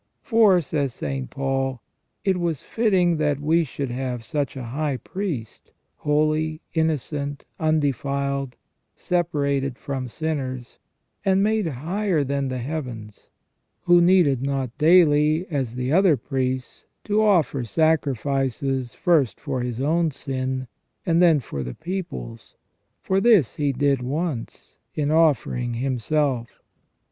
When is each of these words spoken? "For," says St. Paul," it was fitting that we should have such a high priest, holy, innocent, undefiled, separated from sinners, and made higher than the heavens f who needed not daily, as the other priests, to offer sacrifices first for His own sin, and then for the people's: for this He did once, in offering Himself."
"For," 0.31 0.61
says 0.61 0.95
St. 0.95 1.29
Paul," 1.29 1.79
it 2.25 2.37
was 2.39 2.63
fitting 2.63 3.17
that 3.17 3.39
we 3.39 3.63
should 3.63 3.91
have 3.91 4.23
such 4.23 4.55
a 4.57 4.63
high 4.63 4.97
priest, 4.97 5.69
holy, 5.97 6.59
innocent, 6.73 7.45
undefiled, 7.59 8.55
separated 8.95 9.77
from 9.77 10.07
sinners, 10.07 10.79
and 11.23 11.43
made 11.43 11.67
higher 11.67 12.23
than 12.23 12.47
the 12.47 12.57
heavens 12.57 13.27
f 13.27 13.29
who 13.81 14.01
needed 14.01 14.41
not 14.41 14.75
daily, 14.79 15.45
as 15.51 15.75
the 15.75 15.93
other 15.93 16.17
priests, 16.17 16.87
to 17.03 17.21
offer 17.21 17.63
sacrifices 17.63 18.95
first 18.95 19.39
for 19.39 19.61
His 19.61 19.79
own 19.79 20.09
sin, 20.09 20.67
and 21.05 21.21
then 21.21 21.39
for 21.39 21.61
the 21.61 21.75
people's: 21.75 22.55
for 23.03 23.21
this 23.21 23.57
He 23.57 23.71
did 23.71 24.01
once, 24.01 24.79
in 24.95 25.11
offering 25.11 25.75
Himself." 25.75 26.63